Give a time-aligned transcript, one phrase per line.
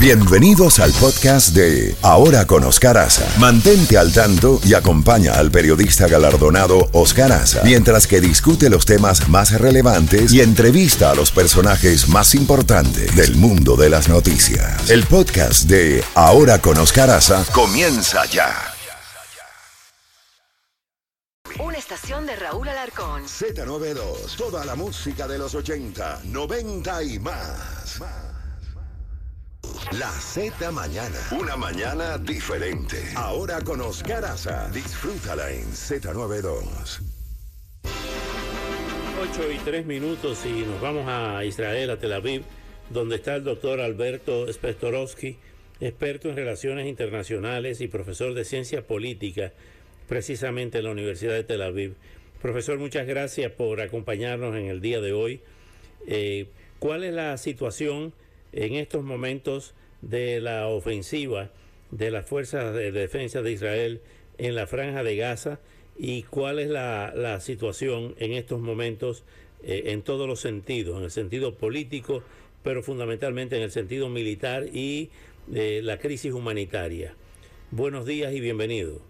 [0.00, 3.26] Bienvenidos al podcast de Ahora con Oscar Aza.
[3.40, 9.28] Mantente al tanto y acompaña al periodista galardonado Oscar Aza mientras que discute los temas
[9.28, 14.88] más relevantes y entrevista a los personajes más importantes del mundo de las noticias.
[14.88, 18.54] El podcast de Ahora con Oscar Aza comienza ya.
[21.58, 23.24] Una estación de Raúl Alarcón.
[23.24, 27.98] Z92, toda la música de los 80, 90 y más.
[29.92, 31.16] La Z Mañana.
[31.32, 32.98] Una mañana diferente.
[33.16, 34.68] Ahora con Oscar Aza.
[34.70, 37.00] Disfrútala en Z92.
[37.84, 42.42] 8 y 3 minutos y nos vamos a Israel, a Tel Aviv,
[42.90, 45.38] donde está el doctor Alberto Spektorowski,
[45.80, 49.54] experto en relaciones internacionales y profesor de ciencia política,
[50.06, 51.94] precisamente en la Universidad de Tel Aviv.
[52.42, 55.40] Profesor, muchas gracias por acompañarnos en el día de hoy.
[56.06, 56.48] Eh,
[56.78, 58.12] ¿Cuál es la situación
[58.52, 61.50] en estos momentos de la ofensiva
[61.90, 64.00] de las fuerzas de defensa de Israel
[64.36, 65.58] en la franja de Gaza
[65.96, 69.24] y cuál es la, situación en estos momentos
[69.62, 72.22] eh, en todos los sentidos, en el sentido político,
[72.62, 75.10] pero fundamentalmente en el sentido militar y
[75.46, 77.14] de la crisis humanitaria.
[77.70, 79.00] Buenos días y bienvenido.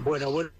[0.00, 0.50] Bueno, bueno.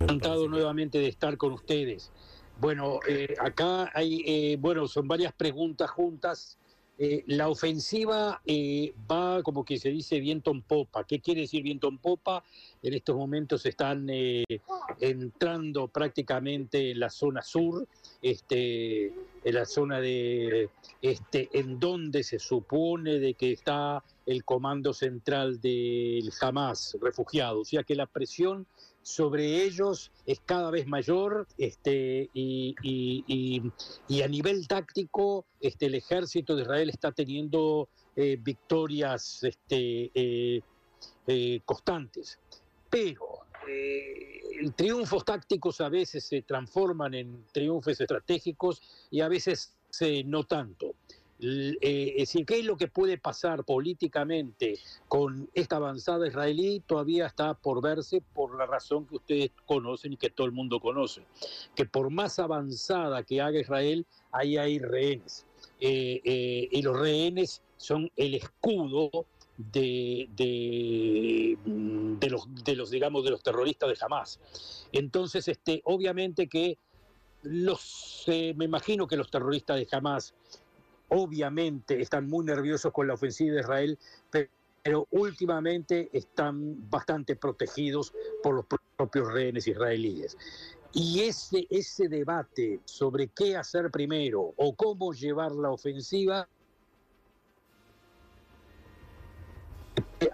[0.00, 2.10] Encantado nuevamente de estar con ustedes.
[2.60, 6.58] Bueno, eh, acá hay, eh, bueno, son varias preguntas juntas.
[6.96, 8.40] Eh, la ofensiva
[9.10, 11.04] va, como que se dice, viento en popa.
[11.04, 12.44] ¿Qué quiere decir viento en popa?
[12.82, 14.08] En estos momentos están
[15.00, 17.88] entrando prácticamente en la zona sur,
[18.22, 20.70] este, en la zona de,
[21.02, 27.60] este, en donde se supone de que está el comando central del Hamas, refugiado.
[27.60, 28.66] O sea que la presión
[29.04, 32.74] sobre ellos es cada vez mayor este, y,
[34.22, 40.62] a nivel táctico este, el ejército de Israel está teniendo eh, victorias este, eh,
[41.26, 42.38] eh, constantes.
[42.88, 43.44] Pero
[44.76, 49.74] triunfos tácticos a veces se transforman en triunfos estratégicos y a veces
[50.26, 50.94] no tanto.
[51.46, 54.78] Eh, es decir, ¿qué es lo que puede pasar políticamente
[55.08, 56.82] con esta avanzada israelí?
[56.86, 60.80] Todavía está por verse por la razón que ustedes conocen y que todo el mundo
[60.80, 61.26] conoce,
[61.74, 65.46] que por más avanzada que haga Israel, ahí hay rehenes.
[65.80, 69.10] Eh, eh, y los rehenes son el escudo
[69.56, 71.58] de, de,
[72.30, 74.40] los, de los, digamos, de los terroristas de Hamas.
[74.92, 76.78] Entonces, este, obviamente que
[77.42, 80.34] los, me imagino que los terroristas de Hamas
[81.14, 83.98] obviamente están muy nerviosos con la ofensiva de Israel,
[84.82, 88.66] pero últimamente están bastante protegidos por los
[88.96, 90.36] propios rehenes israelíes.
[90.92, 96.48] Y ese, ese debate sobre qué hacer primero o cómo llevar la ofensiva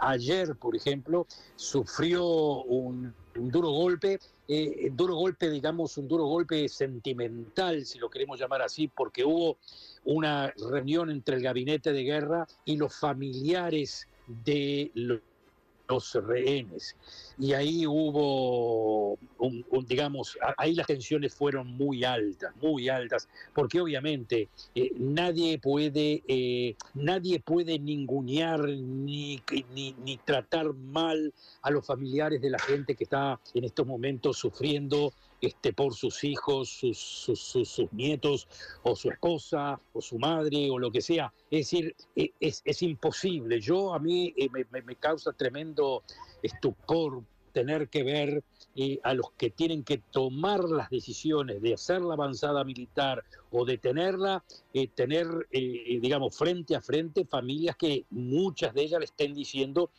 [0.01, 1.27] ayer, por ejemplo,
[1.57, 2.25] sufrió
[2.63, 4.19] un, duro golpe,
[4.49, 9.59] eh, duro golpe, digamos, un duro golpe sentimental, si lo queremos llamar así, porque hubo
[10.05, 16.97] una reunión entre el gabinete de guerra y los familiares de los rehenes.
[17.41, 24.51] Y ahí hubo, un, digamos, ahí las tensiones fueron muy altas, muy altas, porque obviamente
[24.75, 29.43] eh, nadie puede, eh, nadie puede ningunear ni,
[29.73, 35.15] ni, tratar mal a los familiares de la gente que está en estos momentos sufriendo
[35.41, 38.47] este, por sus hijos, sus, sus, nietos,
[38.83, 41.33] o su esposa, o su madre, o lo que sea.
[41.51, 43.59] Es decir, e, es, es imposible.
[43.61, 46.03] Yo, a mí eh, me, me, causa tremendo
[46.43, 48.45] estupor tener que ver
[48.77, 53.65] eh, a los que tienen que tomar las decisiones de hacer la avanzada militar o
[53.65, 59.35] de tenerla, eh, tener, digamos, frente a frente familias que muchas de ellas le estén
[59.35, 59.91] diciendo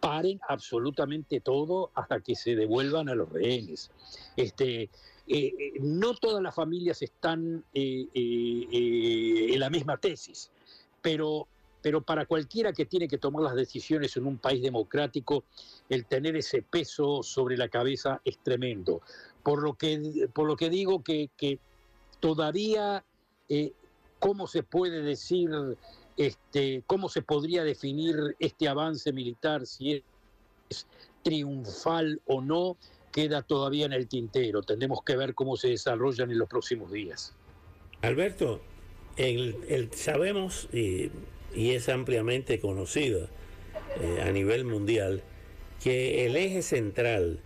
[0.00, 3.90] paren absolutamente todo hasta que se devuelvan a los rehenes.
[4.36, 4.82] Este,
[5.28, 10.50] eh, eh, no todas las familias están eh, en la misma tesis,
[11.02, 11.48] pero,
[11.86, 15.44] pero para cualquiera que tiene que tomar las decisiones en un país democrático,
[15.88, 19.02] el tener ese peso sobre la cabeza es tremendo.
[19.44, 21.60] Por lo que, por lo que digo que, que
[22.18, 23.04] todavía,
[24.18, 25.48] ¿cómo se puede decir
[26.16, 30.02] este, cómo se podría definir este avance militar, si
[30.68, 30.88] es
[31.22, 32.78] triunfal o no,
[33.12, 34.60] queda todavía en el tintero.
[34.62, 37.32] Tendremos que ver cómo se desarrollan en los próximos días.
[38.02, 38.60] Alberto,
[39.16, 41.12] el, sabemos y,
[41.56, 43.28] es ampliamente conocido
[44.00, 45.22] eh, a nivel mundial
[45.82, 47.40] que el eje central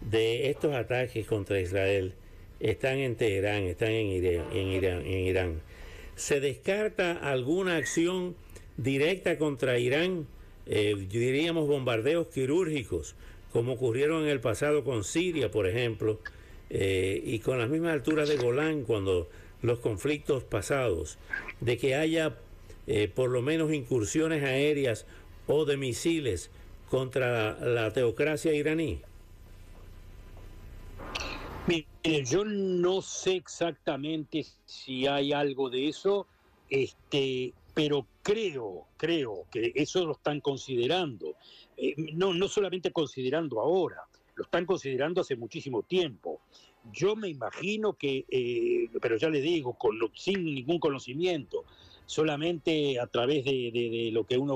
[0.00, 2.14] de estos ataques contra Israel
[2.60, 4.46] están en Teherán, están en Irán.
[4.52, 5.62] En Irán, en Irán.
[6.14, 8.36] ¿Se descarta alguna acción
[8.76, 10.26] directa contra Irán?
[10.66, 13.16] Eh, diríamos bombardeos quirúrgicos,
[13.52, 16.20] como ocurrieron en el pasado con Siria, por ejemplo,
[16.70, 19.28] eh, y con las mismas alturas de Golán cuando
[19.62, 21.18] los conflictos pasados,
[21.60, 22.36] de que haya
[22.86, 25.06] eh, por lo menos incursiones aéreas
[25.46, 26.50] o de misiles
[26.90, 29.00] contra la teocracia iraní?
[32.26, 36.26] Yo no sé exactamente si hay algo de eso,
[36.68, 41.34] este, pero creo, creo que eso lo están considerando.
[41.78, 44.02] Eh, no, no solamente considerando ahora,
[44.34, 46.42] lo están considerando hace muchísimo tiempo.
[46.92, 51.64] Yo me imagino que, eh, pero ya le digo, con, sin ningún conocimiento,
[52.06, 54.52] solamente a través de, lo que uno